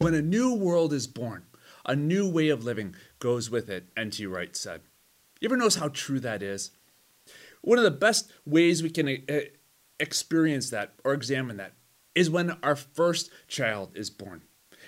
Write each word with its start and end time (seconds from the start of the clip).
When 0.00 0.14
a 0.14 0.22
new 0.22 0.54
world 0.54 0.94
is 0.94 1.06
born, 1.06 1.42
a 1.84 1.94
new 1.94 2.26
way 2.26 2.48
of 2.48 2.64
living 2.64 2.94
goes 3.18 3.50
with 3.50 3.68
it, 3.68 3.84
N.T. 3.98 4.24
Wright 4.24 4.56
said. 4.56 4.80
You 5.42 5.48
ever 5.48 5.58
notice 5.58 5.74
how 5.74 5.88
true 5.88 6.18
that 6.20 6.42
is? 6.42 6.70
One 7.60 7.76
of 7.76 7.84
the 7.84 7.90
best 7.90 8.32
ways 8.46 8.82
we 8.82 8.88
can 8.88 9.22
uh, 9.28 9.40
experience 9.98 10.70
that 10.70 10.94
or 11.04 11.12
examine 11.12 11.58
that 11.58 11.74
is 12.14 12.30
when 12.30 12.56
our 12.62 12.76
first 12.76 13.30
child 13.46 13.90
is 13.94 14.08
born. 14.08 14.40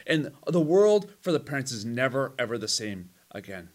And 0.07 0.33
the 0.47 0.63
world 0.63 1.11
for 1.21 1.31
the 1.31 1.41
parents 1.41 1.73
is 1.73 1.85
never, 1.85 2.33
ever 2.39 2.57
the 2.57 2.67
same 2.67 3.11
again. 3.33 3.69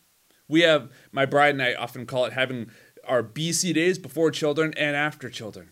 We 0.47 0.61
have, 0.61 0.89
my 1.11 1.27
bride 1.27 1.53
and 1.53 1.61
I 1.61 1.75
often 1.75 2.07
call 2.07 2.25
it 2.25 2.33
having 2.33 2.71
our 3.07 3.21
BC 3.21 3.75
days 3.75 3.99
before 3.99 4.31
children 4.31 4.73
and 4.75 4.95
after 4.95 5.29
children. 5.29 5.69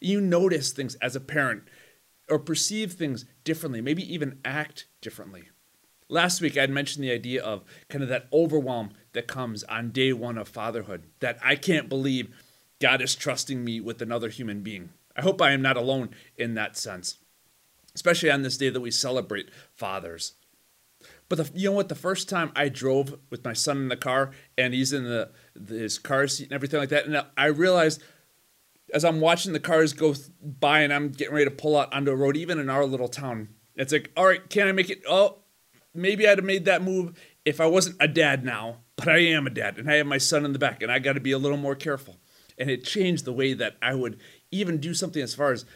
You 0.00 0.20
notice 0.20 0.72
things 0.72 0.96
as 0.96 1.14
a 1.14 1.20
parent 1.20 1.62
or 2.28 2.38
perceive 2.38 2.92
things 2.92 3.24
differently, 3.44 3.80
maybe 3.80 4.12
even 4.12 4.40
act 4.44 4.86
differently. 5.00 5.44
Last 6.08 6.40
week, 6.40 6.56
I 6.56 6.62
had 6.62 6.70
mentioned 6.70 7.02
the 7.02 7.12
idea 7.12 7.42
of 7.42 7.64
kind 7.88 8.02
of 8.02 8.08
that 8.10 8.28
overwhelm 8.32 8.90
that 9.12 9.26
comes 9.26 9.64
on 9.64 9.90
day 9.90 10.12
one 10.12 10.38
of 10.38 10.48
fatherhood, 10.48 11.04
that 11.20 11.38
I 11.42 11.56
can't 11.56 11.88
believe 11.88 12.34
God 12.80 13.00
is 13.02 13.14
trusting 13.14 13.64
me 13.64 13.80
with 13.80 14.00
another 14.00 14.28
human 14.28 14.62
being. 14.62 14.90
I 15.16 15.22
hope 15.22 15.40
I 15.40 15.52
am 15.52 15.62
not 15.62 15.76
alone 15.76 16.10
in 16.36 16.54
that 16.54 16.76
sense, 16.76 17.18
especially 17.94 18.30
on 18.30 18.42
this 18.42 18.56
day 18.56 18.68
that 18.68 18.80
we 18.80 18.90
celebrate 18.90 19.50
fathers. 19.72 20.34
But 21.28 21.38
the, 21.38 21.50
you 21.58 21.70
know 21.70 21.76
what? 21.76 21.88
The 21.88 21.94
first 21.94 22.28
time 22.28 22.52
I 22.54 22.68
drove 22.68 23.18
with 23.30 23.44
my 23.44 23.52
son 23.52 23.78
in 23.78 23.88
the 23.88 23.96
car 23.96 24.30
and 24.56 24.74
he's 24.74 24.92
in 24.92 25.04
the, 25.04 25.30
the 25.54 25.74
his 25.74 25.98
car 25.98 26.28
seat 26.28 26.44
and 26.44 26.52
everything 26.52 26.78
like 26.78 26.90
that, 26.90 27.06
and 27.06 27.24
I 27.36 27.46
realized 27.46 28.02
as 28.96 29.04
I'm 29.04 29.20
watching 29.20 29.52
the 29.52 29.60
cars 29.60 29.92
go 29.92 30.14
by 30.42 30.80
and 30.80 30.90
I'm 30.90 31.10
getting 31.10 31.34
ready 31.34 31.44
to 31.44 31.50
pull 31.50 31.76
out 31.76 31.92
onto 31.92 32.10
a 32.10 32.16
road, 32.16 32.34
even 32.34 32.58
in 32.58 32.70
our 32.70 32.86
little 32.86 33.08
town, 33.08 33.50
it's 33.74 33.92
like, 33.92 34.10
all 34.16 34.24
right, 34.24 34.48
can 34.48 34.68
I 34.68 34.72
make 34.72 34.88
it? 34.88 35.02
Oh, 35.06 35.40
maybe 35.92 36.26
I'd 36.26 36.38
have 36.38 36.46
made 36.46 36.64
that 36.64 36.80
move 36.80 37.12
if 37.44 37.60
I 37.60 37.66
wasn't 37.66 37.98
a 38.00 38.08
dad 38.08 38.42
now, 38.42 38.78
but 38.96 39.06
I 39.06 39.18
am 39.18 39.46
a 39.46 39.50
dad 39.50 39.76
and 39.76 39.90
I 39.90 39.96
have 39.96 40.06
my 40.06 40.16
son 40.16 40.46
in 40.46 40.54
the 40.54 40.58
back 40.58 40.82
and 40.82 40.90
I 40.90 40.98
got 40.98 41.12
to 41.12 41.20
be 41.20 41.32
a 41.32 41.38
little 41.38 41.58
more 41.58 41.74
careful. 41.74 42.16
And 42.56 42.70
it 42.70 42.84
changed 42.84 43.26
the 43.26 43.34
way 43.34 43.52
that 43.52 43.76
I 43.82 43.94
would 43.94 44.18
even 44.50 44.78
do 44.78 44.94
something 44.94 45.20
as 45.20 45.34
far 45.34 45.52
as 45.52 45.66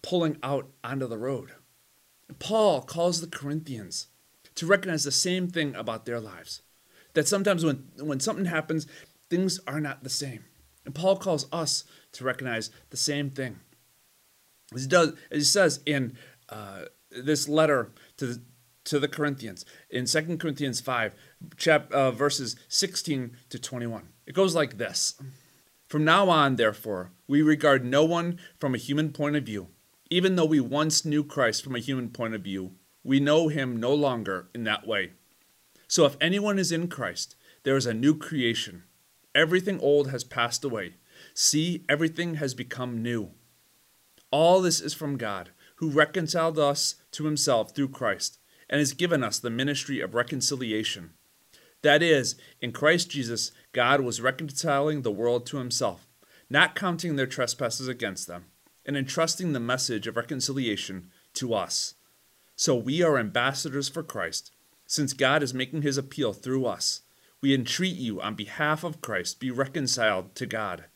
pulling 0.00 0.38
out 0.44 0.68
onto 0.84 1.08
the 1.08 1.18
road. 1.18 1.50
Paul 2.38 2.82
calls 2.82 3.20
the 3.20 3.26
Corinthians 3.26 4.06
to 4.54 4.66
recognize 4.66 5.02
the 5.02 5.10
same 5.10 5.48
thing 5.48 5.74
about 5.74 6.06
their 6.06 6.20
lives. 6.20 6.62
That 7.14 7.26
sometimes 7.26 7.64
when, 7.64 7.88
when 7.98 8.20
something 8.20 8.44
happens, 8.44 8.86
things 9.28 9.58
are 9.66 9.80
not 9.80 10.04
the 10.04 10.10
same. 10.10 10.44
And 10.84 10.94
Paul 10.94 11.16
calls 11.16 11.46
us 11.52 11.84
to 12.12 12.24
recognize 12.24 12.70
the 12.90 12.96
same 12.96 13.30
thing. 13.30 13.60
As 14.74 14.82
he 14.82 14.88
does, 14.88 15.12
as 15.30 15.38
he 15.38 15.44
says 15.44 15.80
in 15.86 16.16
uh, 16.48 16.82
this 17.10 17.48
letter 17.48 17.90
to 18.16 18.26
the, 18.26 18.42
to 18.84 18.98
the 18.98 19.08
Corinthians 19.08 19.64
in 19.90 20.06
2 20.06 20.38
Corinthians 20.38 20.80
5, 20.80 21.14
chap, 21.56 21.92
uh, 21.92 22.10
verses 22.10 22.56
16 22.68 23.36
to 23.50 23.58
21. 23.58 24.08
It 24.26 24.34
goes 24.34 24.54
like 24.54 24.78
this 24.78 25.20
From 25.88 26.04
now 26.04 26.28
on, 26.28 26.56
therefore, 26.56 27.12
we 27.26 27.42
regard 27.42 27.84
no 27.84 28.04
one 28.04 28.38
from 28.58 28.74
a 28.74 28.78
human 28.78 29.12
point 29.12 29.36
of 29.36 29.44
view. 29.44 29.68
Even 30.10 30.36
though 30.36 30.46
we 30.46 30.60
once 30.60 31.04
knew 31.04 31.22
Christ 31.22 31.62
from 31.62 31.74
a 31.74 31.80
human 31.80 32.08
point 32.08 32.34
of 32.34 32.42
view, 32.42 32.72
we 33.04 33.20
know 33.20 33.48
him 33.48 33.76
no 33.76 33.92
longer 33.94 34.48
in 34.54 34.64
that 34.64 34.86
way. 34.86 35.12
So 35.86 36.04
if 36.04 36.16
anyone 36.20 36.58
is 36.58 36.72
in 36.72 36.88
Christ, 36.88 37.36
there 37.62 37.76
is 37.76 37.86
a 37.86 37.94
new 37.94 38.14
creation. 38.14 38.84
Everything 39.38 39.78
old 39.78 40.10
has 40.10 40.24
passed 40.24 40.64
away. 40.64 40.94
See, 41.32 41.84
everything 41.88 42.34
has 42.34 42.54
become 42.54 43.04
new. 43.04 43.30
All 44.32 44.60
this 44.60 44.80
is 44.80 44.94
from 44.94 45.16
God, 45.16 45.50
who 45.76 45.90
reconciled 45.90 46.58
us 46.58 46.96
to 47.12 47.24
himself 47.24 47.72
through 47.72 47.90
Christ, 47.90 48.40
and 48.68 48.80
has 48.80 48.92
given 48.92 49.22
us 49.22 49.38
the 49.38 49.48
ministry 49.48 50.00
of 50.00 50.16
reconciliation. 50.16 51.10
That 51.82 52.02
is, 52.02 52.34
in 52.60 52.72
Christ 52.72 53.10
Jesus, 53.10 53.52
God 53.70 54.00
was 54.00 54.20
reconciling 54.20 55.02
the 55.02 55.12
world 55.12 55.46
to 55.46 55.58
himself, 55.58 56.08
not 56.50 56.74
counting 56.74 57.14
their 57.14 57.24
trespasses 57.24 57.86
against 57.86 58.26
them, 58.26 58.46
and 58.84 58.96
entrusting 58.96 59.52
the 59.52 59.60
message 59.60 60.08
of 60.08 60.16
reconciliation 60.16 61.10
to 61.34 61.54
us. 61.54 61.94
So 62.56 62.74
we 62.74 63.04
are 63.04 63.16
ambassadors 63.16 63.88
for 63.88 64.02
Christ, 64.02 64.50
since 64.84 65.12
God 65.12 65.44
is 65.44 65.54
making 65.54 65.82
his 65.82 65.96
appeal 65.96 66.32
through 66.32 66.66
us. 66.66 67.02
We 67.40 67.54
entreat 67.54 67.96
you 67.96 68.20
on 68.20 68.34
behalf 68.34 68.82
of 68.82 69.00
Christ, 69.00 69.38
be 69.38 69.50
reconciled 69.50 70.34
to 70.34 70.46
God. 70.46 70.86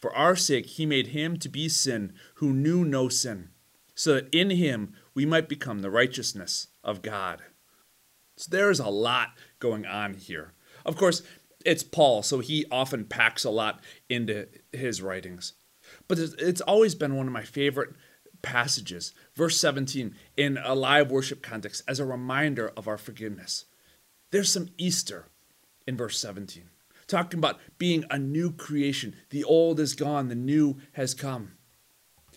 For 0.00 0.14
our 0.14 0.36
sake, 0.36 0.66
he 0.66 0.84
made 0.84 1.08
him 1.08 1.38
to 1.38 1.48
be 1.48 1.68
sin 1.68 2.12
who 2.36 2.52
knew 2.52 2.84
no 2.84 3.08
sin, 3.08 3.50
so 3.94 4.14
that 4.14 4.34
in 4.34 4.50
him 4.50 4.94
we 5.14 5.24
might 5.24 5.48
become 5.48 5.80
the 5.80 5.90
righteousness 5.90 6.68
of 6.84 7.02
God. 7.02 7.42
So 8.36 8.48
there 8.50 8.70
is 8.70 8.80
a 8.80 8.88
lot 8.88 9.30
going 9.60 9.86
on 9.86 10.14
here. 10.14 10.52
Of 10.84 10.96
course, 10.96 11.22
it's 11.64 11.84
Paul, 11.84 12.22
so 12.22 12.40
he 12.40 12.66
often 12.70 13.04
packs 13.04 13.44
a 13.44 13.50
lot 13.50 13.80
into 14.08 14.48
his 14.72 15.00
writings. 15.00 15.54
But 16.08 16.18
it's 16.18 16.60
always 16.60 16.94
been 16.94 17.16
one 17.16 17.26
of 17.26 17.32
my 17.32 17.44
favorite 17.44 17.94
passages, 18.42 19.14
verse 19.36 19.60
17, 19.60 20.14
in 20.36 20.58
a 20.58 20.74
live 20.74 21.10
worship 21.10 21.42
context, 21.42 21.82
as 21.86 22.00
a 22.00 22.04
reminder 22.04 22.72
of 22.76 22.88
our 22.88 22.98
forgiveness. 22.98 23.66
There's 24.32 24.52
some 24.52 24.70
Easter 24.78 25.26
in 25.86 25.96
verse 25.96 26.18
17 26.18 26.64
talking 27.12 27.38
about 27.38 27.60
being 27.78 28.04
a 28.10 28.18
new 28.18 28.50
creation. 28.50 29.14
The 29.30 29.44
old 29.44 29.78
is 29.78 29.94
gone, 29.94 30.28
the 30.28 30.34
new 30.34 30.78
has 30.92 31.14
come. 31.14 31.52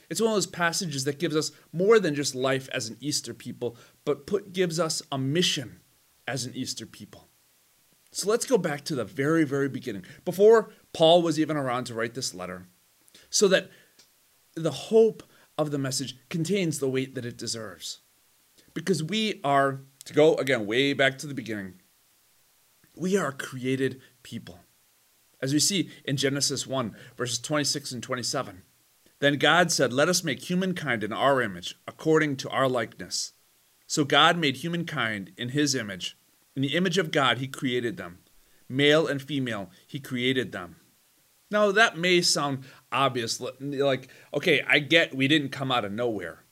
It's 0.09 0.21
one 0.21 0.29
of 0.29 0.35
those 0.35 0.45
passages 0.45 1.05
that 1.05 1.17
gives 1.17 1.35
us 1.35 1.51
more 1.73 1.99
than 1.99 2.13
just 2.13 2.35
life 2.35 2.69
as 2.71 2.89
an 2.89 2.97
Easter 2.99 3.33
people, 3.33 3.77
but 4.03 4.27
put, 4.27 4.53
gives 4.53 4.79
us 4.79 5.01
a 5.11 5.17
mission 5.17 5.79
as 6.27 6.45
an 6.45 6.53
Easter 6.55 6.85
people. 6.85 7.27
So 8.11 8.29
let's 8.29 8.45
go 8.45 8.57
back 8.57 8.83
to 8.85 8.95
the 8.95 9.03
very, 9.03 9.43
very 9.43 9.67
beginning, 9.67 10.05
before 10.23 10.69
Paul 10.93 11.21
was 11.21 11.39
even 11.39 11.57
around 11.57 11.85
to 11.85 11.93
write 11.93 12.13
this 12.13 12.35
letter, 12.35 12.67
so 13.29 13.47
that 13.47 13.69
the 14.55 14.71
hope 14.71 15.23
of 15.57 15.71
the 15.71 15.77
message 15.77 16.17
contains 16.29 16.79
the 16.79 16.89
weight 16.89 17.15
that 17.15 17.25
it 17.25 17.37
deserves. 17.37 18.01
Because 18.73 19.01
we 19.01 19.39
are, 19.43 19.81
to 20.05 20.13
go 20.13 20.35
again 20.35 20.65
way 20.65 20.93
back 20.93 21.17
to 21.19 21.27
the 21.27 21.33
beginning, 21.33 21.75
we 22.97 23.17
are 23.17 23.31
created 23.31 24.01
people. 24.23 24.59
As 25.41 25.53
we 25.53 25.59
see 25.59 25.89
in 26.03 26.17
Genesis 26.17 26.65
1, 26.65 26.95
verses 27.15 27.39
26 27.39 27.91
and 27.91 28.03
27. 28.03 28.63
Then 29.19 29.37
God 29.37 29.71
said, 29.71 29.93
Let 29.93 30.09
us 30.09 30.23
make 30.23 30.49
humankind 30.49 31.03
in 31.03 31.13
our 31.13 31.41
image, 31.41 31.75
according 31.87 32.37
to 32.37 32.49
our 32.49 32.67
likeness. 32.67 33.33
So 33.87 34.03
God 34.03 34.37
made 34.37 34.57
humankind 34.57 35.31
in 35.37 35.49
his 35.49 35.75
image. 35.75 36.17
In 36.55 36.61
the 36.61 36.75
image 36.75 36.97
of 36.97 37.11
God, 37.11 37.37
he 37.37 37.47
created 37.47 37.97
them. 37.97 38.19
Male 38.67 39.07
and 39.07 39.21
female, 39.21 39.69
he 39.85 39.99
created 39.99 40.51
them. 40.51 40.77
Now, 41.51 41.71
that 41.71 41.97
may 41.97 42.21
sound 42.21 42.63
obvious, 42.91 43.39
like, 43.59 44.09
okay, 44.33 44.63
I 44.67 44.79
get 44.79 45.13
we 45.13 45.27
didn't 45.27 45.49
come 45.49 45.71
out 45.71 45.85
of 45.85 45.91
nowhere. 45.91 46.43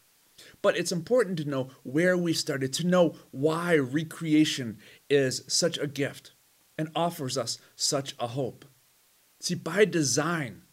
But 0.62 0.78
it's 0.78 0.92
important 0.92 1.38
to 1.40 1.50
know 1.50 1.70
where 1.84 2.16
we 2.16 2.34
started, 2.34 2.74
to 2.74 2.88
know 2.88 3.16
why 3.32 3.76
recreation 3.76 4.78
is 5.10 5.44
such 5.48 5.78
a 5.78 5.88
gift 5.88 6.33
and 6.78 6.90
offers 6.96 7.38
us 7.38 7.60
such 7.76 8.16
a 8.20 8.28
hope. 8.28 8.66
See, 9.40 9.56
by 9.56 9.86
design, 9.86 10.64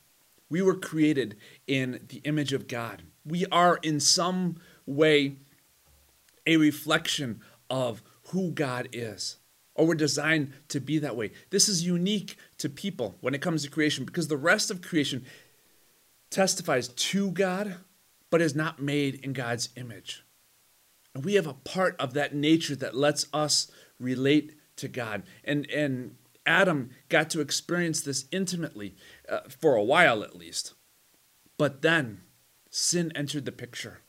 we 0.49 0.63
were 0.63 0.75
created 0.75 1.37
in 1.67 2.05
the 2.09 2.19
image 2.25 2.53
of 2.53 2.69
God. 2.69 3.03
We 3.25 3.47
are 3.47 3.79
in 3.83 4.01
some 4.01 4.57
way 4.87 5.37
a 6.47 6.57
reflection 6.57 7.41
of 7.69 8.03
who 8.29 8.51
God 8.51 8.89
is, 8.93 9.37
or 9.75 9.87
we're 9.87 9.95
designed 9.95 10.53
to 10.69 10.81
be 10.81 10.99
that 10.99 11.17
way. 11.17 11.33
This 11.51 11.69
is 11.69 11.87
unique 11.87 12.37
to 12.59 12.69
people 12.69 13.17
when 13.21 13.35
it 13.35 13.43
comes 13.43 13.63
to 13.63 13.71
creation 13.71 14.05
because 14.05 14.29
the 14.29 14.37
rest 14.37 14.71
of 14.71 14.83
creation 14.83 15.25
testifies 16.31 16.89
to 16.89 17.31
God, 17.31 17.77
but 18.31 18.41
is 18.41 18.55
not 18.55 18.81
made 18.81 19.17
in 19.25 19.33
God's 19.33 19.69
image. 19.77 20.25
And 21.15 21.25
we 21.25 21.35
have 21.35 21.47
a 21.47 21.55
part 21.55 21.97
of 21.99 22.15
that 22.15 22.35
nature 22.35 22.77
that 22.77 22.97
lets 22.97 23.27
us 23.33 23.71
relate 23.99 24.55
to 24.81 24.89
God. 24.89 25.23
And, 25.45 25.69
and 25.71 26.17
Adam 26.47 26.91
got 27.09 27.31
to 27.31 27.41
experience 27.41 28.01
this 28.01 28.27
intimately, 28.33 28.97
uh, 29.29 29.41
for 29.49 29.77
a 29.77 29.83
while 29.83 30.23
at 30.23 30.37
least. 30.37 30.75
But 31.57 31.83
then 31.83 32.23
sin 32.71 33.13
entered 33.15 33.45
the 33.45 33.53
picture. 33.53 34.01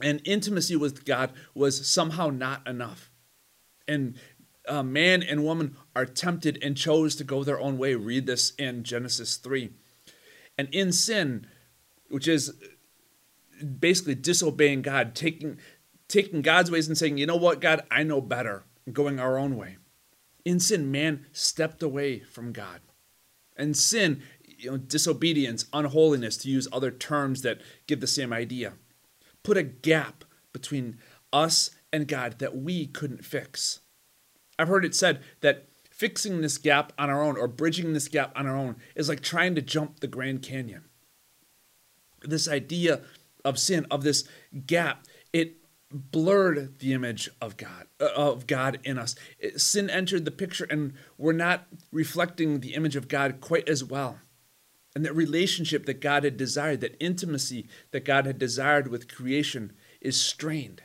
And 0.00 0.20
intimacy 0.24 0.76
with 0.76 1.04
God 1.04 1.32
was 1.54 1.88
somehow 1.88 2.28
not 2.28 2.66
enough. 2.66 3.10
And 3.88 4.16
uh, 4.68 4.82
man 4.82 5.22
and 5.22 5.44
woman 5.44 5.76
are 5.94 6.04
tempted 6.04 6.58
and 6.62 6.76
chose 6.76 7.16
to 7.16 7.24
go 7.24 7.44
their 7.44 7.60
own 7.60 7.78
way. 7.78 7.94
Read 7.94 8.26
this 8.26 8.50
in 8.56 8.84
Genesis 8.84 9.36
3. 9.36 9.70
And 10.58 10.68
in 10.72 10.92
sin, 10.92 11.46
which 12.08 12.28
is 12.28 12.52
basically 13.78 14.14
disobeying 14.14 14.82
God, 14.82 15.14
taking, 15.14 15.58
taking 16.08 16.42
God's 16.42 16.70
ways 16.70 16.88
and 16.88 16.96
saying, 16.96 17.18
you 17.18 17.26
know 17.26 17.36
what, 17.36 17.60
God, 17.60 17.82
I 17.90 18.02
know 18.02 18.20
better, 18.20 18.64
going 18.92 19.18
our 19.18 19.38
own 19.38 19.56
way 19.56 19.76
in 20.46 20.60
sin, 20.60 20.92
man 20.92 21.26
stepped 21.32 21.82
away 21.82 22.20
from 22.20 22.52
God. 22.52 22.80
And 23.56 23.76
sin, 23.76 24.22
you 24.44 24.70
know, 24.70 24.76
disobedience, 24.76 25.66
unholiness, 25.72 26.36
to 26.38 26.48
use 26.48 26.68
other 26.72 26.92
terms 26.92 27.42
that 27.42 27.60
give 27.88 28.00
the 28.00 28.06
same 28.06 28.32
idea, 28.32 28.74
put 29.42 29.56
a 29.56 29.64
gap 29.64 30.24
between 30.52 30.98
us 31.32 31.72
and 31.92 32.06
God 32.06 32.38
that 32.38 32.56
we 32.56 32.86
couldn't 32.86 33.24
fix. 33.24 33.80
I've 34.56 34.68
heard 34.68 34.84
it 34.84 34.94
said 34.94 35.20
that 35.40 35.66
fixing 35.90 36.40
this 36.40 36.58
gap 36.58 36.92
on 36.96 37.10
our 37.10 37.22
own 37.22 37.36
or 37.36 37.48
bridging 37.48 37.92
this 37.92 38.06
gap 38.06 38.32
on 38.36 38.46
our 38.46 38.56
own 38.56 38.76
is 38.94 39.08
like 39.08 39.22
trying 39.22 39.56
to 39.56 39.62
jump 39.62 39.98
the 39.98 40.06
Grand 40.06 40.42
Canyon. 40.42 40.84
This 42.22 42.48
idea 42.48 43.00
of 43.44 43.58
sin, 43.58 43.84
of 43.90 44.04
this 44.04 44.28
gap, 44.64 45.06
it 45.32 45.56
blurred 45.90 46.78
the 46.80 46.92
image 46.92 47.30
of 47.40 47.56
God 47.56 47.86
uh, 48.00 48.08
of 48.16 48.46
God 48.46 48.80
in 48.84 48.98
us. 48.98 49.14
Sin 49.56 49.88
entered 49.88 50.24
the 50.24 50.30
picture 50.30 50.66
and 50.68 50.94
we're 51.16 51.32
not 51.32 51.66
reflecting 51.92 52.60
the 52.60 52.74
image 52.74 52.96
of 52.96 53.08
God 53.08 53.40
quite 53.40 53.68
as 53.68 53.84
well. 53.84 54.18
And 54.94 55.04
that 55.04 55.14
relationship 55.14 55.86
that 55.86 56.00
God 56.00 56.24
had 56.24 56.36
desired, 56.36 56.80
that 56.80 56.96
intimacy 56.98 57.68
that 57.90 58.04
God 58.04 58.26
had 58.26 58.38
desired 58.38 58.88
with 58.88 59.14
creation 59.14 59.72
is 60.00 60.20
strained. 60.20 60.82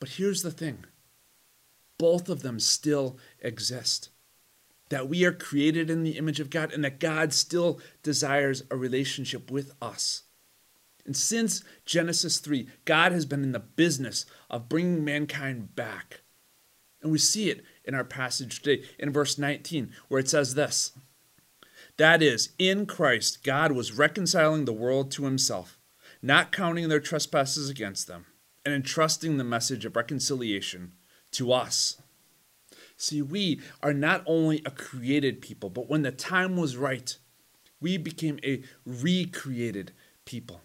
But 0.00 0.10
here's 0.10 0.42
the 0.42 0.50
thing 0.50 0.86
both 1.98 2.28
of 2.28 2.42
them 2.42 2.58
still 2.58 3.18
exist. 3.40 4.08
That 4.88 5.08
we 5.08 5.24
are 5.24 5.32
created 5.32 5.88
in 5.88 6.02
the 6.02 6.18
image 6.18 6.40
of 6.40 6.50
God 6.50 6.72
and 6.72 6.84
that 6.84 7.00
God 7.00 7.32
still 7.32 7.80
desires 8.02 8.64
a 8.70 8.76
relationship 8.76 9.50
with 9.50 9.72
us. 9.80 10.22
And 11.04 11.16
since 11.16 11.64
Genesis 11.84 12.38
3, 12.38 12.68
God 12.84 13.12
has 13.12 13.26
been 13.26 13.42
in 13.42 13.52
the 13.52 13.58
business 13.58 14.24
of 14.48 14.68
bringing 14.68 15.04
mankind 15.04 15.74
back. 15.74 16.20
And 17.02 17.10
we 17.10 17.18
see 17.18 17.50
it 17.50 17.64
in 17.84 17.94
our 17.94 18.04
passage 18.04 18.62
today 18.62 18.84
in 18.98 19.12
verse 19.12 19.36
19, 19.36 19.92
where 20.08 20.20
it 20.20 20.28
says 20.28 20.54
this 20.54 20.92
That 21.96 22.22
is, 22.22 22.50
in 22.58 22.86
Christ, 22.86 23.42
God 23.42 23.72
was 23.72 23.92
reconciling 23.98 24.64
the 24.64 24.72
world 24.72 25.10
to 25.12 25.24
himself, 25.24 25.78
not 26.22 26.52
counting 26.52 26.88
their 26.88 27.00
trespasses 27.00 27.68
against 27.68 28.06
them, 28.06 28.26
and 28.64 28.72
entrusting 28.72 29.36
the 29.36 29.44
message 29.44 29.84
of 29.84 29.96
reconciliation 29.96 30.92
to 31.32 31.52
us. 31.52 32.00
See, 32.96 33.20
we 33.20 33.60
are 33.82 33.92
not 33.92 34.22
only 34.26 34.62
a 34.64 34.70
created 34.70 35.40
people, 35.40 35.70
but 35.70 35.90
when 35.90 36.02
the 36.02 36.12
time 36.12 36.56
was 36.56 36.76
right, 36.76 37.16
we 37.80 37.96
became 37.96 38.38
a 38.44 38.62
recreated 38.86 39.90
people. 40.24 40.60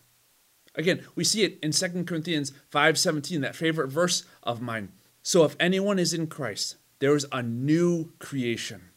Again, 0.77 1.03
we 1.15 1.23
see 1.23 1.43
it 1.43 1.59
in 1.61 1.71
2 1.71 2.05
Corinthians 2.05 2.53
5:17, 2.71 3.41
that 3.41 3.55
favorite 3.55 3.89
verse 3.89 4.23
of 4.43 4.61
mine. 4.61 4.93
So 5.23 5.43
if 5.43 5.55
anyone 5.59 5.99
is 5.99 6.13
in 6.13 6.27
Christ, 6.27 6.77
there 6.99 7.15
is 7.15 7.25
a 7.31 7.41
new 7.41 8.13
creation. 8.19 8.89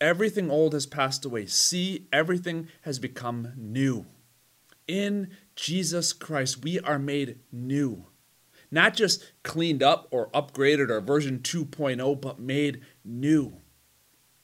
Everything 0.00 0.50
old 0.50 0.72
has 0.72 0.86
passed 0.86 1.24
away. 1.24 1.46
See, 1.46 2.06
everything 2.12 2.68
has 2.82 2.98
become 2.98 3.52
new. 3.56 4.06
In 4.86 5.30
Jesus 5.56 6.12
Christ, 6.12 6.62
we 6.62 6.78
are 6.80 6.98
made 6.98 7.40
new. 7.50 8.06
Not 8.70 8.94
just 8.94 9.32
cleaned 9.42 9.82
up 9.82 10.06
or 10.10 10.30
upgraded 10.30 10.90
or 10.90 11.00
version 11.00 11.40
2.0, 11.40 12.20
but 12.20 12.38
made 12.38 12.82
new. 13.04 13.60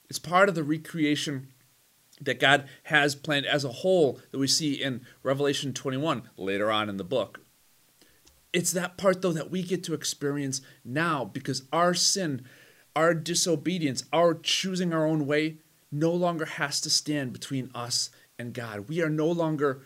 It's 0.09 0.19
part 0.19 0.49
of 0.49 0.55
the 0.55 0.63
recreation 0.63 1.52
that 2.25 2.39
God 2.39 2.67
has 2.83 3.15
planned 3.15 3.45
as 3.45 3.63
a 3.63 3.69
whole 3.69 4.19
that 4.31 4.37
we 4.37 4.47
see 4.47 4.73
in 4.73 5.01
Revelation 5.21 5.73
21 5.73 6.29
later 6.37 6.71
on 6.71 6.89
in 6.89 6.97
the 6.97 7.03
book. 7.03 7.41
It's 8.51 8.71
that 8.71 8.97
part, 8.97 9.21
though, 9.21 9.33
that 9.33 9.49
we 9.49 9.63
get 9.63 9.83
to 9.85 9.93
experience 9.93 10.61
now 10.85 11.25
because 11.25 11.63
our 11.73 11.93
sin, 11.93 12.45
our 12.95 13.13
disobedience, 13.13 14.03
our 14.13 14.35
choosing 14.35 14.93
our 14.93 15.05
own 15.05 15.25
way 15.25 15.57
no 15.91 16.11
longer 16.11 16.45
has 16.45 16.79
to 16.81 16.89
stand 16.89 17.33
between 17.33 17.71
us 17.73 18.09
and 18.37 18.53
God. 18.53 18.87
We 18.89 19.01
are 19.01 19.09
no 19.09 19.27
longer 19.27 19.81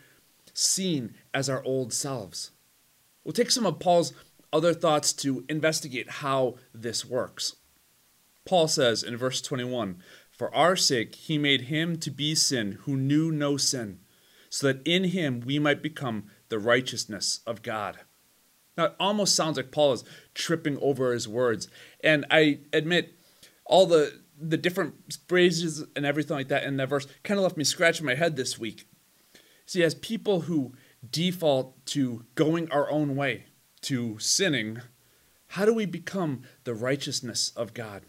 seen 0.52 1.14
as 1.32 1.48
our 1.48 1.62
old 1.64 1.92
selves. 1.92 2.50
We'll 3.24 3.32
take 3.32 3.50
some 3.50 3.66
of 3.66 3.78
Paul's 3.78 4.12
other 4.52 4.74
thoughts 4.74 5.12
to 5.12 5.44
investigate 5.48 6.10
how 6.10 6.56
this 6.74 7.04
works. 7.04 7.56
Paul 8.44 8.68
says 8.68 9.02
in 9.02 9.16
verse 9.16 9.42
21 9.42 10.02
for 10.38 10.54
our 10.54 10.76
sake, 10.76 11.16
he 11.16 11.36
made 11.36 11.62
him 11.62 11.98
to 11.98 12.10
be 12.10 12.34
sin 12.34 12.78
who 12.82 12.96
knew 12.96 13.32
no 13.32 13.56
sin, 13.56 13.98
so 14.48 14.68
that 14.68 14.86
in 14.86 15.04
him 15.04 15.40
we 15.40 15.58
might 15.58 15.82
become 15.82 16.26
the 16.48 16.58
righteousness 16.58 17.40
of 17.46 17.62
God. 17.62 17.98
Now, 18.76 18.84
it 18.84 18.94
almost 19.00 19.34
sounds 19.34 19.56
like 19.56 19.72
Paul 19.72 19.92
is 19.92 20.04
tripping 20.34 20.78
over 20.78 21.12
his 21.12 21.26
words. 21.26 21.68
And 22.02 22.24
I 22.30 22.60
admit, 22.72 23.18
all 23.66 23.86
the, 23.86 24.20
the 24.40 24.56
different 24.56 25.18
phrases 25.26 25.84
and 25.96 26.06
everything 26.06 26.36
like 26.36 26.48
that 26.48 26.62
in 26.62 26.76
that 26.76 26.88
verse 26.88 27.08
kind 27.24 27.38
of 27.38 27.42
left 27.42 27.56
me 27.56 27.64
scratching 27.64 28.06
my 28.06 28.14
head 28.14 28.36
this 28.36 28.58
week. 28.58 28.88
See, 29.66 29.82
as 29.82 29.96
people 29.96 30.42
who 30.42 30.72
default 31.10 31.84
to 31.86 32.24
going 32.36 32.70
our 32.70 32.88
own 32.88 33.16
way, 33.16 33.46
to 33.82 34.18
sinning, 34.18 34.80
how 35.48 35.64
do 35.64 35.74
we 35.74 35.86
become 35.86 36.42
the 36.64 36.74
righteousness 36.74 37.52
of 37.56 37.74
God? 37.74 38.02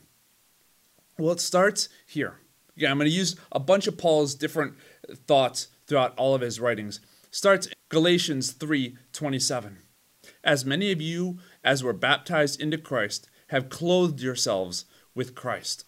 Well, 1.20 1.34
it 1.34 1.42
starts 1.42 1.90
here. 2.08 2.40
Yeah, 2.76 2.90
I'm 2.90 2.98
going 2.98 3.10
to 3.10 3.16
use 3.16 3.36
a 3.52 3.60
bunch 3.60 3.88
of 3.88 3.98
Paul's 3.98 4.36
different 4.36 4.76
thoughts 5.28 5.68
throughout 5.86 6.18
all 6.18 6.34
of 6.34 6.40
his 6.40 6.62
writings. 6.62 7.02
Starts 7.30 7.68
Galatians 7.90 8.54
3:27. 8.54 9.80
As 10.46 10.64
many 10.64 10.94
of 10.94 11.02
you 11.02 11.40
as 11.62 11.84
were 11.84 11.92
baptized 11.92 12.62
into 12.62 12.78
Christ 12.78 13.30
have 13.48 13.70
clothed 13.70 14.22
yourselves 14.22 14.86
with 15.14 15.36
Christ. 15.36 15.84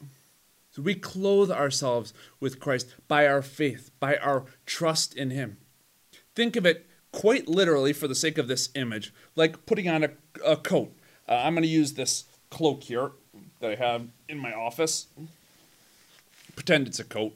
So 0.71 0.81
we 0.81 0.95
clothe 0.95 1.51
ourselves 1.51 2.13
with 2.41 2.59
Christ 2.59 2.93
by 3.07 3.25
our 3.25 3.41
faith, 3.41 3.91
by 4.01 4.17
our 4.17 4.45
trust 4.65 5.15
in 5.15 5.29
him. 5.29 5.57
Think 6.35 6.57
of 6.57 6.65
it 6.65 6.87
quite 7.13 7.47
literally 7.47 7.93
for 7.93 8.07
the 8.09 8.15
sake 8.15 8.37
of 8.37 8.49
this 8.49 8.69
image, 8.75 9.13
like 9.37 9.65
putting 9.65 9.87
on 9.87 10.03
a, 10.03 10.11
a 10.45 10.57
coat. 10.57 10.93
Uh, 11.29 11.35
I'm 11.35 11.53
going 11.53 11.63
to 11.63 11.69
use 11.69 11.93
this 11.93 12.25
cloak 12.49 12.83
here 12.83 13.11
that 13.61 13.71
I 13.71 13.75
have 13.75 14.07
in 14.27 14.37
my 14.37 14.53
office. 14.53 15.07
Pretend 16.55 16.87
it's 16.87 16.99
a 16.99 17.03
coat. 17.03 17.33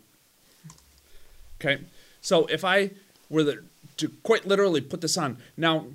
Okay, 1.60 1.82
so 2.22 2.46
if 2.48 2.66
I 2.66 2.92
were 3.30 3.44
the, 3.44 3.64
to 3.98 4.10
quite 4.24 4.46
literally 4.46 4.82
put 4.82 5.02
this 5.02 5.18
on, 5.18 5.38
now 5.56 5.88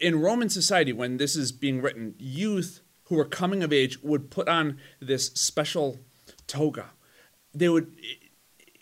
in 0.00 0.20
Roman 0.20 0.48
society, 0.48 0.92
when 0.92 1.16
this 1.16 1.36
is 1.36 1.52
being 1.52 1.80
written, 1.80 2.14
youth 2.18 2.80
who 3.04 3.14
were 3.14 3.24
coming 3.24 3.62
of 3.62 3.72
age 3.72 4.02
would 4.02 4.30
put 4.30 4.48
on 4.48 4.78
this 5.00 5.26
special 5.28 6.00
toga. 6.46 6.86
They 7.54 7.68
would 7.68 7.94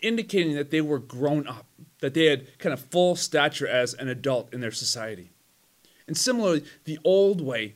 indicating 0.01 0.55
that 0.55 0.71
they 0.71 0.81
were 0.81 0.99
grown 0.99 1.47
up, 1.47 1.67
that 1.99 2.13
they 2.13 2.25
had 2.25 2.57
kind 2.57 2.73
of 2.73 2.79
full 2.79 3.15
stature 3.15 3.67
as 3.67 3.93
an 3.93 4.07
adult 4.07 4.51
in 4.53 4.61
their 4.61 4.71
society. 4.71 5.29
And 6.07 6.17
similarly, 6.17 6.63
the 6.85 6.97
old 7.03 7.41
way 7.41 7.75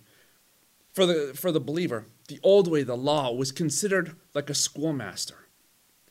for 0.94 1.06
the 1.06 1.34
for 1.36 1.52
the 1.52 1.60
believer 1.60 2.06
the 2.28 2.40
old 2.44 2.70
way, 2.70 2.84
the 2.84 2.98
law, 2.98 3.32
was 3.32 3.52
considered 3.52 4.16
like 4.34 4.50
a 4.50 4.56
schoolmaster. 4.56 5.48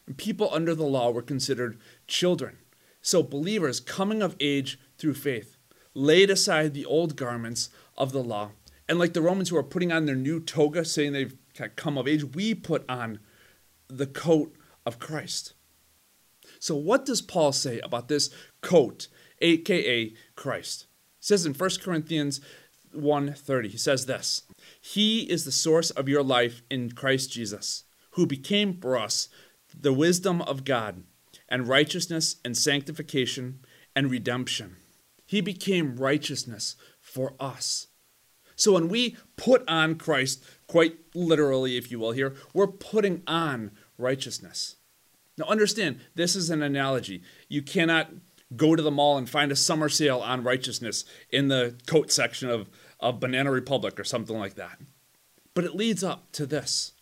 And 0.07 0.17
people 0.17 0.49
under 0.53 0.75
the 0.75 0.85
law 0.85 1.11
were 1.11 1.23
considered 1.23 1.79
children. 2.07 2.59
So 3.01 3.23
believers 3.23 3.81
coming 3.81 4.23
of 4.23 4.37
age 4.41 4.79
through 4.99 5.15
faith 5.15 5.57
laid 5.95 6.31
aside 6.31 6.75
the 6.75 6.85
old 6.85 7.17
garments 7.17 7.71
of 7.97 8.13
the 8.13 8.23
law. 8.23 8.53
And 8.89 8.99
like 8.99 9.13
the 9.13 9.23
Romans 9.23 9.49
who 9.49 9.57
are 9.57 9.63
putting 9.63 9.93
on 9.93 10.07
their 10.07 10.17
new 10.17 10.41
toga, 10.41 10.85
saying 10.85 11.13
they've 11.13 11.37
come 11.77 11.97
of 11.97 12.09
age, 12.09 12.25
we 12.25 12.55
put 12.55 12.85
on 12.89 13.21
the 13.89 14.07
coat 14.07 14.55
of 14.85 14.99
Christ. 14.99 15.55
So, 16.59 16.75
what 16.75 17.07
does 17.07 17.23
Paul 17.23 17.53
say 17.53 17.81
about 17.81 18.09
this 18.09 18.31
coat, 18.61 19.09
aka 19.41 20.13
Christ? 20.35 20.87
He 21.19 21.27
says 21.27 21.47
in 21.47 21.55
1 21.55 21.71
Corinthians 21.83 22.41
1:30, 22.95 23.69
he 23.69 23.79
says 23.79 24.07
this 24.07 24.43
he 24.81 25.23
is 25.23 25.45
the 25.45 25.53
source 25.53 25.91
of 25.91 26.09
your 26.09 26.23
life 26.23 26.63
in 26.71 26.91
Christ 26.93 27.31
Jesus, 27.31 27.85
who 28.13 28.27
became 28.27 28.81
for 28.81 28.99
us 28.99 29.29
the 29.79 29.93
wisdom 29.93 30.41
of 30.43 30.65
God, 30.65 31.05
and 31.49 31.69
righteousness, 31.69 32.37
and 32.45 32.57
sanctification, 32.57 33.61
and 33.97 34.11
redemption. 34.11 34.77
He 35.27 35.41
became 35.41 35.97
righteousness 35.97 36.77
for 37.01 37.35
us. 37.41 37.89
So 38.57 38.73
when 38.73 38.89
we 38.89 39.17
put 39.37 39.69
on 39.69 39.97
Christ, 39.97 40.45
quite 40.69 40.97
literally, 41.15 41.77
if 41.77 41.91
you 41.91 41.99
will, 41.99 42.13
here, 42.13 42.35
we're 42.53 42.67
putting 42.69 43.23
on 43.27 43.73
righteousness. 43.99 44.77
Now, 45.37 45.47
understand, 45.47 46.01
this 46.15 46.37
is 46.37 46.51
an 46.51 46.63
analogy. 46.63 47.23
You 47.49 47.63
cannot 47.63 48.11
go 48.55 48.77
to 48.77 48.83
the 48.83 48.91
mall 48.91 49.19
and 49.19 49.29
find 49.29 49.51
a 49.51 49.57
summer 49.57 49.89
sale 49.89 50.21
on 50.21 50.45
righteousness 50.45 51.05
in 51.31 51.49
the 51.49 51.77
coat 51.87 52.13
section 52.13 52.51
of 52.51 52.69
of 53.05 53.21
Banana 53.21 53.51
Republic 53.51 54.01
or 54.01 54.05
something 54.05 54.37
like 54.37 54.55
that. 54.55 54.81
But 55.53 55.65
it 55.65 55.77
leads 55.77 56.03
up 56.03 56.33
to 56.33 56.47
this. 56.47 56.93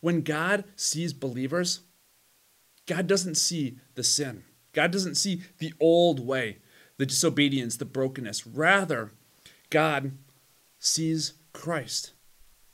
When 0.00 0.22
God 0.22 0.64
sees 0.74 1.12
believers, 1.12 1.80
God 2.86 3.06
doesn't 3.06 3.36
see 3.36 3.78
the 3.94 4.02
sin. 4.02 4.42
God 4.72 4.90
doesn't 4.90 5.14
see 5.14 5.42
the 5.58 5.72
old 5.78 6.26
way, 6.26 6.58
the 6.98 7.06
disobedience, 7.06 7.76
the 7.76 7.84
brokenness. 7.84 8.44
Rather, 8.44 9.12
God 9.70 10.18
sees 10.80 11.34
Christ, 11.52 12.12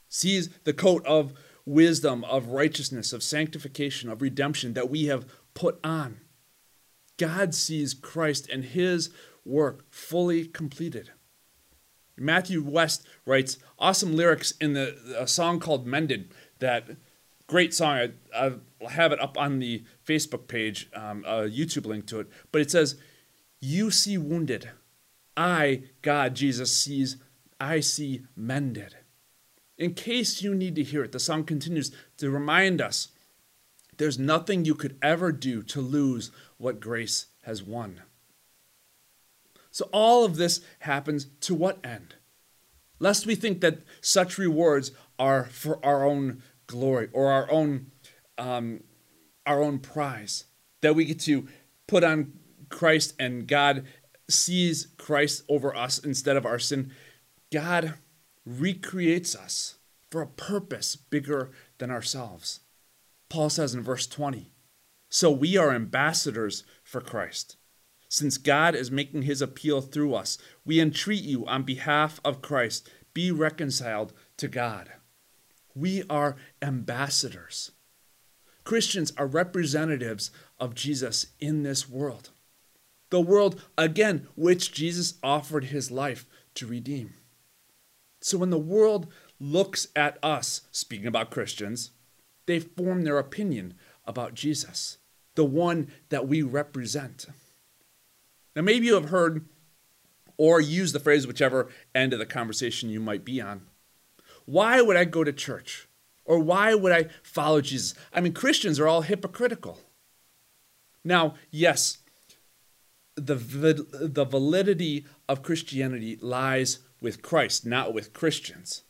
sees 0.08 0.48
the 0.64 0.72
coat 0.72 1.04
of 1.04 1.34
wisdom, 1.66 2.24
of 2.24 2.48
righteousness, 2.48 3.12
of 3.12 3.22
sanctification, 3.22 4.08
of 4.08 4.22
redemption 4.22 4.72
that 4.72 4.88
we 4.88 5.06
have 5.06 5.26
put 5.52 5.78
on. 5.84 6.20
God 7.18 7.54
sees 7.54 7.92
Christ 7.92 8.48
and 8.48 8.64
his 8.64 9.10
work 9.44 9.84
fully 9.90 10.46
completed. 10.46 11.10
Matthew 12.18 12.62
West 12.62 13.06
writes 13.24 13.58
awesome 13.78 14.16
lyrics 14.16 14.52
in 14.60 14.72
the 14.72 15.16
a 15.18 15.26
song 15.26 15.60
called 15.60 15.86
Mended. 15.86 16.32
That 16.58 16.88
great 17.46 17.74
song. 17.74 18.12
I, 18.34 18.52
I 18.80 18.90
have 18.90 19.12
it 19.12 19.20
up 19.20 19.36
on 19.38 19.58
the 19.58 19.84
Facebook 20.06 20.48
page, 20.48 20.88
um, 20.94 21.24
a 21.26 21.42
YouTube 21.42 21.86
link 21.86 22.06
to 22.06 22.20
it. 22.20 22.28
But 22.52 22.62
it 22.62 22.70
says, 22.70 22.96
"You 23.60 23.90
see 23.90 24.18
wounded, 24.18 24.70
I 25.36 25.84
God 26.02 26.34
Jesus 26.34 26.76
sees. 26.76 27.16
I 27.60 27.80
see 27.80 28.22
mended." 28.34 28.96
In 29.78 29.92
case 29.92 30.42
you 30.42 30.54
need 30.54 30.74
to 30.76 30.82
hear 30.82 31.04
it, 31.04 31.12
the 31.12 31.20
song 31.20 31.44
continues 31.44 31.92
to 32.16 32.30
remind 32.30 32.80
us 32.80 33.08
there's 33.98 34.18
nothing 34.18 34.64
you 34.64 34.74
could 34.74 34.96
ever 35.02 35.32
do 35.32 35.62
to 35.64 35.80
lose 35.80 36.30
what 36.56 36.80
grace 36.80 37.26
has 37.42 37.62
won. 37.62 38.02
So, 39.76 39.90
all 39.92 40.24
of 40.24 40.36
this 40.36 40.62
happens 40.78 41.26
to 41.40 41.54
what 41.54 41.84
end? 41.84 42.14
Lest 42.98 43.26
we 43.26 43.34
think 43.34 43.60
that 43.60 43.80
such 44.00 44.38
rewards 44.38 44.90
are 45.18 45.44
for 45.44 45.84
our 45.84 46.02
own 46.02 46.42
glory 46.66 47.10
or 47.12 47.30
our 47.30 47.50
own, 47.50 47.90
um, 48.38 48.84
our 49.44 49.62
own 49.62 49.80
prize, 49.80 50.44
that 50.80 50.94
we 50.94 51.04
get 51.04 51.20
to 51.20 51.46
put 51.86 52.04
on 52.04 52.32
Christ 52.70 53.12
and 53.18 53.46
God 53.46 53.84
sees 54.30 54.88
Christ 54.96 55.42
over 55.46 55.76
us 55.76 55.98
instead 55.98 56.38
of 56.38 56.46
our 56.46 56.58
sin. 56.58 56.90
God 57.52 57.96
recreates 58.46 59.36
us 59.36 59.74
for 60.10 60.22
a 60.22 60.26
purpose 60.26 60.96
bigger 60.96 61.50
than 61.76 61.90
ourselves. 61.90 62.60
Paul 63.28 63.50
says 63.50 63.74
in 63.74 63.82
verse 63.82 64.06
20, 64.06 64.50
So 65.10 65.30
we 65.30 65.58
are 65.58 65.70
ambassadors 65.70 66.64
for 66.82 67.02
Christ. 67.02 67.58
Since 68.08 68.38
God 68.38 68.74
is 68.74 68.90
making 68.90 69.22
his 69.22 69.42
appeal 69.42 69.80
through 69.80 70.14
us, 70.14 70.38
we 70.64 70.80
entreat 70.80 71.22
you 71.22 71.46
on 71.46 71.64
behalf 71.64 72.20
of 72.24 72.42
Christ, 72.42 72.88
be 73.14 73.30
reconciled 73.30 74.12
to 74.36 74.48
God. 74.48 74.90
We 75.74 76.04
are 76.08 76.36
ambassadors. 76.62 77.72
Christians 78.64 79.12
are 79.16 79.26
representatives 79.26 80.30
of 80.58 80.74
Jesus 80.74 81.26
in 81.40 81.62
this 81.62 81.88
world. 81.88 82.30
The 83.10 83.20
world, 83.20 83.62
again, 83.78 84.26
which 84.34 84.72
Jesus 84.72 85.14
offered 85.22 85.66
his 85.66 85.90
life 85.90 86.26
to 86.54 86.66
redeem. 86.66 87.14
So 88.20 88.38
when 88.38 88.50
the 88.50 88.58
world 88.58 89.06
looks 89.38 89.86
at 89.94 90.18
us, 90.22 90.62
speaking 90.72 91.06
about 91.06 91.30
Christians, 91.30 91.90
they 92.46 92.58
form 92.58 93.02
their 93.02 93.18
opinion 93.18 93.74
about 94.04 94.34
Jesus, 94.34 94.98
the 95.34 95.44
one 95.44 95.92
that 96.08 96.26
we 96.26 96.42
represent. 96.42 97.26
Now, 98.56 98.62
maybe 98.62 98.86
you 98.86 98.94
have 98.94 99.10
heard 99.10 99.46
or 100.38 100.60
used 100.60 100.94
the 100.94 101.00
phrase, 101.00 101.26
whichever 101.26 101.68
end 101.94 102.14
of 102.14 102.18
the 102.18 102.26
conversation 102.26 102.88
you 102.88 103.00
might 103.00 103.24
be 103.24 103.40
on. 103.40 103.62
Why 104.46 104.80
would 104.80 104.96
I 104.96 105.04
go 105.04 105.22
to 105.22 105.32
church? 105.32 105.88
Or 106.24 106.38
why 106.38 106.74
would 106.74 106.92
I 106.92 107.08
follow 107.22 107.60
Jesus? 107.60 107.94
I 108.12 108.20
mean, 108.20 108.32
Christians 108.32 108.80
are 108.80 108.88
all 108.88 109.02
hypocritical. 109.02 109.78
Now, 111.04 111.34
yes, 111.50 111.98
the, 113.14 113.36
the 113.92 114.24
validity 114.24 115.06
of 115.28 115.42
Christianity 115.42 116.18
lies 116.20 116.80
with 117.00 117.22
Christ, 117.22 117.64
not 117.64 117.94
with 117.94 118.12
Christians. 118.12 118.82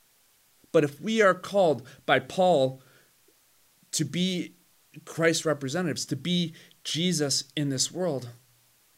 But 0.73 0.85
if 0.85 1.01
we 1.01 1.21
are 1.21 1.35
called 1.35 1.87
by 2.07 2.21
Paul 2.21 2.81
to 3.93 4.05
be 4.05 4.55
Christ's 5.05 5.45
representatives, 5.45 6.07
to 6.07 6.17
be 6.17 6.55
Jesus 6.85 7.45
in 7.57 7.69
this 7.69 7.93
world, 7.93 8.31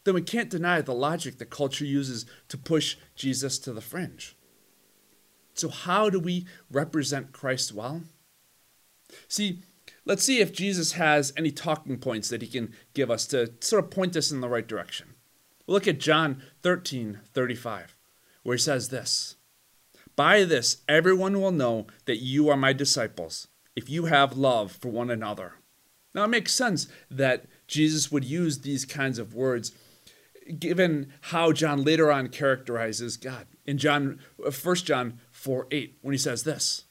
then 0.09 0.15
we 0.15 0.21
can't 0.23 0.49
deny 0.49 0.81
the 0.81 0.91
logic 0.91 1.37
that 1.37 1.51
culture 1.51 1.85
uses 1.85 2.25
to 2.47 2.57
push 2.57 2.97
Jesus 3.15 3.59
to 3.59 3.71
the 3.71 3.79
fringe. 3.79 4.35
So, 5.53 5.69
how 5.69 6.09
do 6.09 6.19
we 6.19 6.47
represent 6.71 7.31
Christ 7.31 7.75
well? 7.75 8.01
See, 9.27 9.61
let's 10.05 10.23
see 10.23 10.39
if 10.39 10.51
Jesus 10.51 10.93
has 10.93 11.31
any 11.37 11.51
talking 11.51 11.99
points 11.99 12.27
that 12.29 12.41
he 12.41 12.47
can 12.47 12.73
give 12.95 13.11
us 13.11 13.27
to 13.27 13.53
sort 13.59 13.83
of 13.83 13.91
point 13.91 14.15
us 14.15 14.31
in 14.31 14.41
the 14.41 14.49
right 14.49 14.67
direction. 14.67 15.13
We'll 15.67 15.75
look 15.75 15.87
at 15.87 15.99
John 15.99 16.41
13 16.63 17.19
35, 17.31 17.95
where 18.41 18.55
he 18.55 18.59
says 18.59 18.89
this 18.89 19.35
By 20.15 20.43
this, 20.43 20.77
everyone 20.87 21.39
will 21.39 21.51
know 21.51 21.85
that 22.05 22.17
you 22.17 22.49
are 22.49 22.57
my 22.57 22.73
disciples, 22.73 23.47
if 23.75 23.91
you 23.91 24.05
have 24.05 24.35
love 24.35 24.71
for 24.71 24.89
one 24.89 25.11
another. 25.11 25.53
Now, 26.15 26.23
it 26.23 26.29
makes 26.29 26.51
sense 26.51 26.87
that 27.11 27.45
Jesus 27.67 28.11
would 28.11 28.25
use 28.25 28.61
these 28.61 28.85
kinds 28.85 29.19
of 29.19 29.35
words 29.35 29.71
given 30.57 31.13
how 31.21 31.51
John 31.51 31.83
later 31.83 32.11
on 32.11 32.29
characterizes 32.29 33.17
God. 33.17 33.47
In 33.65 33.77
John 33.77 34.19
1 34.37 34.75
John 34.77 35.19
4 35.31 35.67
8, 35.69 35.97
when 36.01 36.13
he 36.13 36.17
says 36.17 36.43
this 36.43 36.85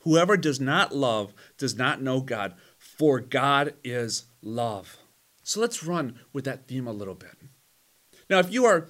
Whoever 0.00 0.36
does 0.36 0.60
not 0.60 0.94
love 0.94 1.34
does 1.58 1.76
not 1.76 2.02
know 2.02 2.20
God, 2.20 2.54
for 2.78 3.20
God 3.20 3.74
is 3.84 4.24
love. 4.42 4.96
So 5.42 5.60
let's 5.60 5.84
run 5.84 6.18
with 6.32 6.44
that 6.44 6.66
theme 6.66 6.86
a 6.86 6.92
little 6.92 7.14
bit. 7.14 7.36
Now, 8.28 8.38
if 8.38 8.52
you 8.52 8.64
are 8.64 8.88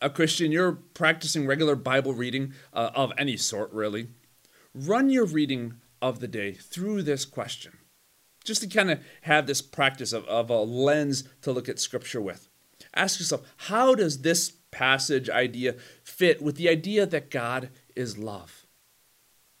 a 0.00 0.10
Christian, 0.10 0.52
you're 0.52 0.72
practicing 0.72 1.46
regular 1.46 1.76
Bible 1.76 2.14
reading 2.14 2.54
uh, 2.72 2.90
of 2.94 3.12
any 3.18 3.36
sort, 3.36 3.72
really, 3.72 4.08
run 4.74 5.10
your 5.10 5.24
reading 5.24 5.74
of 6.00 6.20
the 6.20 6.28
day 6.28 6.52
through 6.52 7.02
this 7.02 7.24
question, 7.24 7.78
just 8.44 8.62
to 8.62 8.68
kind 8.68 8.90
of 8.90 9.00
have 9.22 9.46
this 9.46 9.62
practice 9.62 10.12
of, 10.12 10.24
of 10.26 10.50
a 10.50 10.60
lens 10.60 11.24
to 11.42 11.52
look 11.52 11.68
at 11.68 11.78
Scripture 11.78 12.20
with. 12.20 12.48
Ask 12.98 13.20
yourself, 13.20 13.42
how 13.56 13.94
does 13.94 14.22
this 14.22 14.50
passage 14.70 15.30
idea 15.30 15.76
fit 16.02 16.42
with 16.42 16.56
the 16.56 16.68
idea 16.68 17.06
that 17.06 17.30
God 17.30 17.70
is 17.94 18.18
love? 18.18 18.66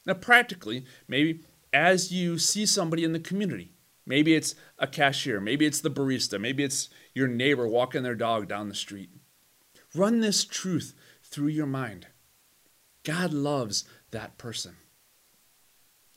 Now, 0.04 0.14
practically, 0.14 0.84
maybe 1.06 1.44
as 1.72 2.10
you 2.10 2.38
see 2.38 2.66
somebody 2.66 3.04
in 3.04 3.12
the 3.12 3.20
community, 3.20 3.72
maybe 4.04 4.34
it's 4.34 4.56
a 4.78 4.88
cashier, 4.88 5.40
maybe 5.40 5.66
it's 5.66 5.80
the 5.80 5.90
barista, 5.90 6.40
maybe 6.40 6.64
it's 6.64 6.88
your 7.14 7.28
neighbor 7.28 7.68
walking 7.68 8.02
their 8.02 8.16
dog 8.16 8.48
down 8.48 8.68
the 8.68 8.74
street. 8.74 9.10
Run 9.94 10.20
this 10.20 10.44
truth 10.44 10.94
through 11.22 11.48
your 11.48 11.66
mind. 11.66 12.08
God 13.04 13.32
loves 13.32 13.84
that 14.10 14.36
person. 14.36 14.76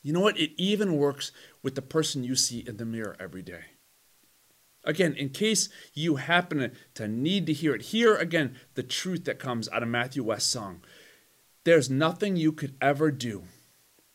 You 0.01 0.13
know 0.13 0.21
what? 0.21 0.39
It 0.39 0.59
even 0.59 0.97
works 0.97 1.31
with 1.61 1.75
the 1.75 1.81
person 1.83 2.23
you 2.23 2.35
see 2.35 2.63
in 2.65 2.77
the 2.77 2.85
mirror 2.85 3.15
every 3.19 3.43
day. 3.43 3.65
Again, 4.83 5.13
in 5.13 5.29
case 5.29 5.69
you 5.93 6.15
happen 6.15 6.71
to 6.95 7.07
need 7.07 7.45
to 7.45 7.53
hear 7.53 7.75
it, 7.75 7.83
hear 7.83 8.15
again 8.15 8.55
the 8.73 8.83
truth 8.83 9.25
that 9.25 9.37
comes 9.37 9.69
out 9.69 9.83
of 9.83 9.89
Matthew 9.89 10.23
West's 10.23 10.49
song. 10.49 10.81
There's 11.63 11.89
nothing 11.89 12.35
you 12.35 12.51
could 12.51 12.75
ever 12.81 13.11
do 13.11 13.43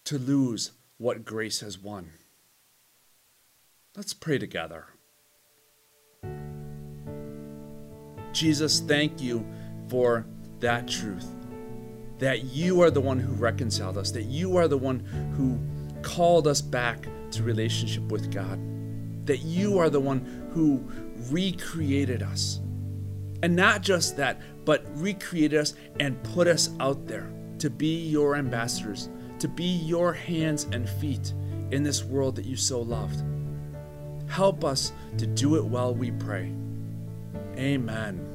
to 0.04 0.18
lose 0.18 0.72
what 0.98 1.24
grace 1.24 1.60
has 1.60 1.78
won. 1.78 2.10
Let's 3.96 4.12
pray 4.12 4.38
together. 4.38 4.86
Jesus, 8.32 8.80
thank 8.80 9.22
you 9.22 9.46
for 9.88 10.26
that 10.60 10.88
truth. 10.88 11.26
That 12.18 12.44
you 12.44 12.82
are 12.82 12.90
the 12.90 13.00
one 13.00 13.20
who 13.20 13.32
reconciled 13.34 13.96
us, 13.96 14.10
that 14.10 14.24
you 14.24 14.56
are 14.56 14.68
the 14.68 14.76
one 14.76 15.00
who 15.36 15.60
called 16.02 16.46
us 16.46 16.60
back 16.60 17.06
to 17.30 17.42
relationship 17.42 18.10
with 18.10 18.32
God, 18.32 18.58
that 19.26 19.42
you 19.42 19.78
are 19.78 19.90
the 19.90 20.00
one 20.00 20.48
who 20.52 20.82
recreated 21.30 22.22
us. 22.22 22.60
And 23.42 23.54
not 23.54 23.82
just 23.82 24.16
that, 24.16 24.40
but 24.64 24.84
recreated 24.94 25.58
us 25.58 25.74
and 26.00 26.20
put 26.22 26.48
us 26.48 26.70
out 26.80 27.06
there 27.06 27.30
to 27.58 27.70
be 27.70 28.06
your 28.08 28.36
ambassadors, 28.36 29.08
to 29.38 29.48
be 29.48 29.64
your 29.64 30.12
hands 30.12 30.64
and 30.72 30.88
feet 30.88 31.32
in 31.70 31.82
this 31.82 32.04
world 32.04 32.36
that 32.36 32.46
you 32.46 32.56
so 32.56 32.80
loved. 32.80 33.22
Help 34.28 34.64
us 34.64 34.92
to 35.18 35.26
do 35.26 35.56
it 35.56 35.64
well, 35.64 35.94
we 35.94 36.10
pray. 36.10 36.52
Amen. 37.56 38.25